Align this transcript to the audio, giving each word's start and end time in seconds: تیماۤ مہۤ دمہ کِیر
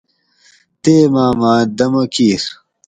تیماۤ 0.81 1.33
مہۤ 1.39 1.59
دمہ 1.77 2.03
کِیر 2.13 2.43